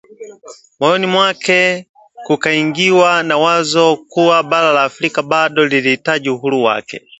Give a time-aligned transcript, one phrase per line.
[0.79, 1.87] Moyoni mwake
[2.25, 7.07] kukaingiwa na wazo kuwa bara la Afrika bado lilihitaji uhuru wake